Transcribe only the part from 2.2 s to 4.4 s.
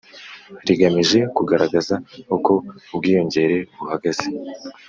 uko ubwiyongere buhagaze